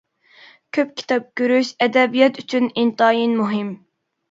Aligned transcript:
كۆپ 0.77 0.95
كىتاب 1.01 1.27
كۆرۈش 1.41 1.69
ئەدەبىيات 1.87 2.41
ئۈچۈن 2.45 2.73
ئىنتايىن 2.79 3.39
مۇھىم. 3.45 3.73